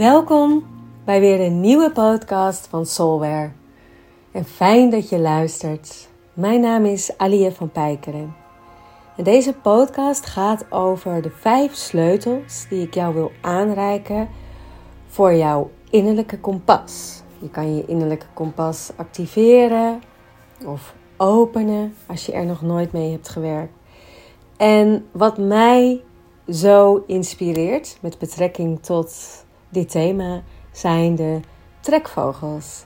[0.00, 0.66] Welkom
[1.04, 3.50] bij weer een nieuwe podcast van Soulware.
[4.32, 6.08] En fijn dat je luistert.
[6.32, 8.34] Mijn naam is Alia van Pijkeren.
[9.16, 14.28] En deze podcast gaat over de vijf sleutels die ik jou wil aanreiken
[15.06, 17.22] voor jouw innerlijke kompas.
[17.38, 20.02] Je kan je innerlijke kompas activeren
[20.66, 23.74] of openen als je er nog nooit mee hebt gewerkt.
[24.56, 26.02] En wat mij
[26.48, 30.42] zo inspireert met betrekking tot dit thema
[30.72, 31.40] zijn de
[31.80, 32.84] trekvogels.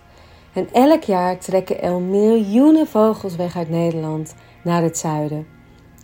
[0.53, 4.35] En elk jaar trekken er miljoenen vogels weg uit Nederland
[4.65, 5.47] naar het zuiden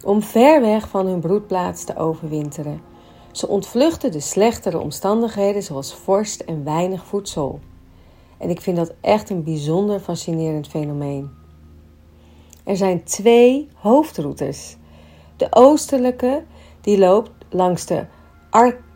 [0.05, 2.81] om ver weg van hun broedplaats te overwinteren.
[3.33, 7.61] Ze ontvluchten de slechtere omstandigheden zoals vorst en weinig voedsel.
[8.39, 11.31] En ik vind dat echt een bijzonder fascinerend fenomeen.
[12.65, 14.77] Er zijn twee hoofdroutes.
[15.37, 16.43] De oostelijke,
[16.81, 18.07] die loopt langs de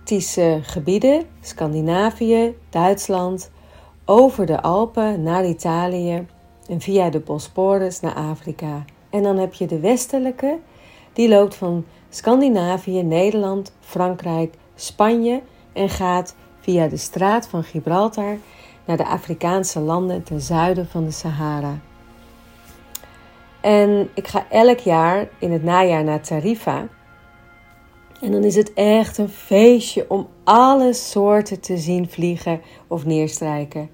[0.04, 3.50] Arctische gebieden, Scandinavië, Duitsland,
[4.04, 6.26] over de Alpen naar Italië
[6.68, 8.84] en via de Bosporus naar Afrika.
[9.10, 10.58] En dan heb je de westelijke,
[11.12, 18.36] die loopt van Scandinavië, Nederland, Frankrijk, Spanje en gaat via de straat van Gibraltar
[18.84, 21.78] naar de Afrikaanse landen ten zuiden van de Sahara.
[23.60, 26.88] En ik ga elk jaar in het najaar naar Tarifa.
[28.24, 33.90] En dan is het echt een feestje om alle soorten te zien vliegen of neerstrijken.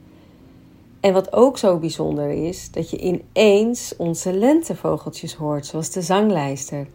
[1.00, 6.86] En wat ook zo bijzonder is, dat je ineens onze lentevogeltjes hoort, zoals de zanglijster.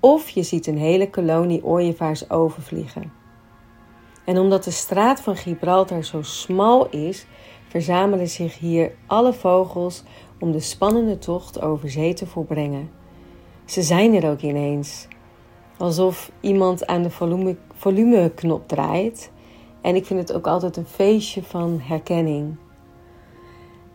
[0.00, 3.12] Of je ziet een hele kolonie ooievaars overvliegen.
[4.24, 7.26] En omdat de straat van Gibraltar zo smal is,
[7.68, 10.02] verzamelen zich hier alle vogels
[10.40, 12.90] om de spannende tocht over zee te volbrengen.
[13.64, 15.08] Ze zijn er ook ineens.
[15.78, 19.30] Alsof iemand aan de volume, volumeknop draait.
[19.80, 22.56] En ik vind het ook altijd een feestje van herkenning.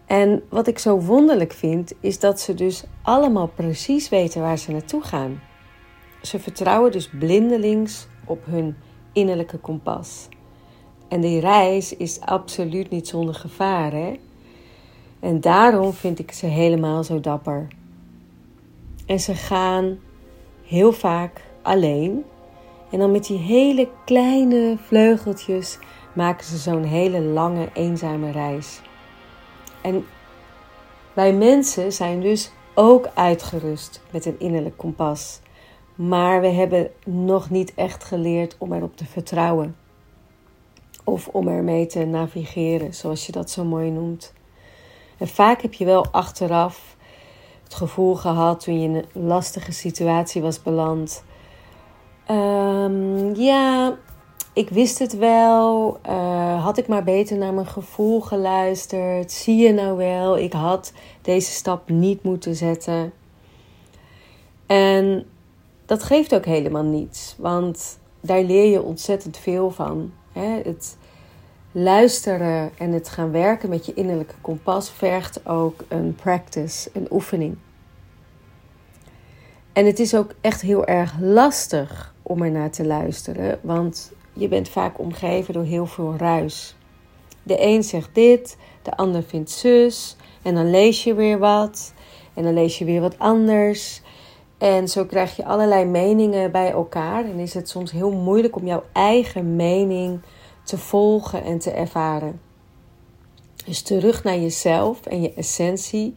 [0.06, 4.72] En wat ik zo wonderlijk vind, is dat ze dus allemaal precies weten waar ze
[4.72, 5.42] naartoe gaan.
[6.22, 8.76] Ze vertrouwen dus blindelings op hun
[9.14, 10.28] innerlijke kompas.
[11.08, 14.20] En die reis is absoluut niet zonder gevaar, hè?
[15.20, 17.68] En daarom vind ik ze helemaal zo dapper.
[19.06, 20.00] En ze gaan
[20.64, 22.26] heel vaak alleen.
[22.90, 25.80] En dan met die hele kleine vleugeltjes
[26.14, 28.82] maken ze zo'n hele lange, eenzame reis.
[29.82, 30.06] En
[31.14, 35.40] wij mensen zijn dus ook uitgerust met een innerlijk kompas.
[35.96, 39.76] Maar we hebben nog niet echt geleerd om erop te vertrouwen.
[41.04, 44.34] Of om ermee te navigeren, zoals je dat zo mooi noemt.
[45.18, 46.96] En vaak heb je wel achteraf
[47.64, 51.24] het gevoel gehad toen je in een lastige situatie was beland.
[52.32, 53.98] Um, ja,
[54.54, 56.00] ik wist het wel.
[56.10, 59.32] Uh, had ik maar beter naar mijn gevoel geluisterd?
[59.32, 63.14] Zie je nou wel, ik had deze stap niet moeten zetten.
[64.66, 65.26] En
[65.86, 70.12] dat geeft ook helemaal niets, want daar leer je ontzettend veel van.
[70.32, 70.62] Hè?
[70.64, 70.98] Het
[71.72, 77.58] luisteren en het gaan werken met je innerlijke kompas vergt ook een practice, een oefening.
[79.74, 84.48] En het is ook echt heel erg lastig om er naar te luisteren, want je
[84.48, 86.76] bent vaak omgeven door heel veel ruis.
[87.44, 91.94] De een zegt dit, de ander vindt zus, en dan lees je weer wat,
[92.34, 94.02] en dan lees je weer wat anders.
[94.58, 98.66] En zo krijg je allerlei meningen bij elkaar en is het soms heel moeilijk om
[98.66, 100.22] jouw eigen mening
[100.64, 102.42] te volgen en te ervaren.
[103.66, 106.16] Dus terug naar jezelf en je essentie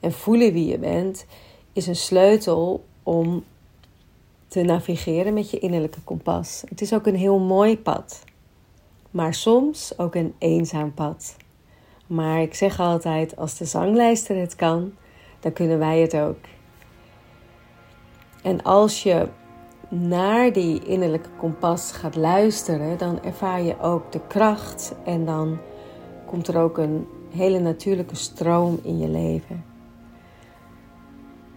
[0.00, 1.26] en voelen wie je bent,
[1.72, 3.44] is een sleutel om
[4.48, 6.62] te navigeren met je innerlijke kompas.
[6.68, 8.24] Het is ook een heel mooi pad,
[9.10, 11.36] maar soms ook een eenzaam pad.
[12.06, 14.92] Maar ik zeg altijd: als de zanglijster het kan,
[15.40, 16.38] dan kunnen wij het ook.
[18.42, 19.28] En als je
[19.88, 25.58] naar die innerlijke kompas gaat luisteren, dan ervaar je ook de kracht en dan
[26.26, 29.73] komt er ook een hele natuurlijke stroom in je leven.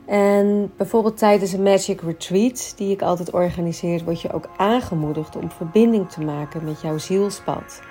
[0.07, 5.51] En bijvoorbeeld tijdens een Magic Retreat, die ik altijd organiseer, word je ook aangemoedigd om
[5.51, 7.81] verbinding te maken met jouw zielspad.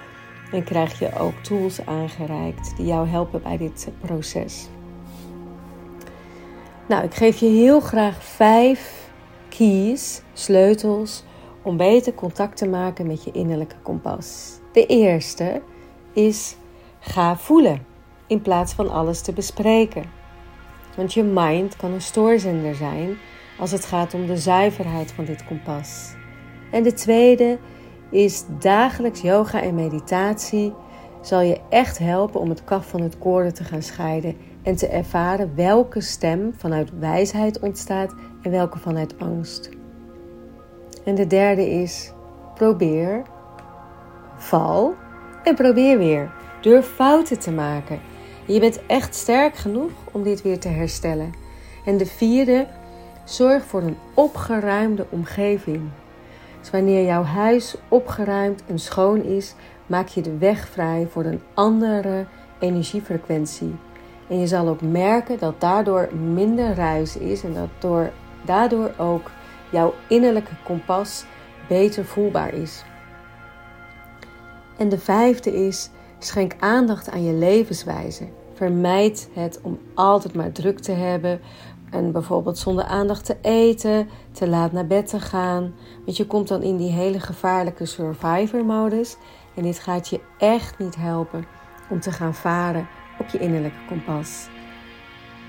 [0.53, 4.69] En krijg je ook tools aangereikt die jou helpen bij dit proces.
[6.89, 9.11] Nou, ik geef je heel graag vijf
[9.49, 11.25] keys, sleutels,
[11.63, 14.59] om beter contact te maken met je innerlijke kompas.
[14.73, 15.63] De eerste
[16.13, 16.57] is
[16.99, 17.87] ga voelen
[18.27, 20.16] in plaats van alles te bespreken.
[20.97, 23.17] Want je mind kan een stoorzender zijn
[23.59, 26.15] als het gaat om de zuiverheid van dit kompas.
[26.71, 27.59] En de tweede
[28.11, 30.73] is dagelijks yoga en meditatie
[31.21, 34.89] zal je echt helpen om het kaf van het koren te gaan scheiden en te
[34.89, 39.71] ervaren welke stem vanuit wijsheid ontstaat en welke vanuit angst.
[41.05, 42.13] En de derde is
[42.55, 43.23] probeer,
[44.37, 44.95] val
[45.43, 46.33] en probeer weer.
[46.61, 48.01] Durf fouten te maken.
[48.47, 51.33] Je bent echt sterk genoeg om dit weer te herstellen.
[51.85, 52.67] En de vierde,
[53.25, 55.89] zorg voor een opgeruimde omgeving.
[56.61, 59.55] Dus wanneer jouw huis opgeruimd en schoon is,
[59.87, 62.27] maak je de weg vrij voor een andere
[62.59, 63.75] energiefrequentie.
[64.29, 68.11] En je zal ook merken dat daardoor minder ruis is en dat door,
[68.45, 69.31] daardoor ook
[69.71, 71.25] jouw innerlijke kompas
[71.69, 72.85] beter voelbaar is.
[74.77, 78.29] En de vijfde is: schenk aandacht aan je levenswijze.
[78.55, 81.41] Vermijd het om altijd maar druk te hebben
[81.91, 85.75] en bijvoorbeeld zonder aandacht te eten, te laat naar bed te gaan.
[86.05, 89.17] Want je komt dan in die hele gevaarlijke survivor-modus.
[89.55, 91.45] En dit gaat je echt niet helpen
[91.91, 94.49] om te gaan varen op je innerlijke kompas.